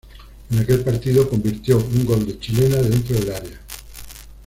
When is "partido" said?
0.83-1.29